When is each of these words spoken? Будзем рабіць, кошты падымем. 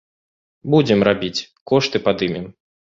Будзем 0.75 1.05
рабіць, 1.09 1.47
кошты 1.73 2.05
падымем. 2.11 2.55